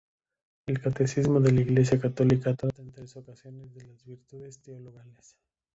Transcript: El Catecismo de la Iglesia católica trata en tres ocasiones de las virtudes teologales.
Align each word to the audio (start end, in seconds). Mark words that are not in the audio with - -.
El 0.67 0.81
Catecismo 0.81 1.39
de 1.39 1.51
la 1.51 1.61
Iglesia 1.61 1.99
católica 2.01 2.55
trata 2.55 2.81
en 2.81 2.91
tres 2.91 3.15
ocasiones 3.17 3.71
de 3.75 3.83
las 3.85 4.03
virtudes 4.03 4.59
teologales. 4.59 5.37